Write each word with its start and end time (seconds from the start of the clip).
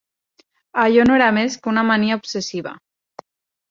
Allò 0.85 1.05
no 1.11 1.19
era 1.19 1.29
més 1.41 1.59
que 1.63 1.71
una 1.77 1.87
mania 1.93 2.21
obsessiva. 2.25 2.77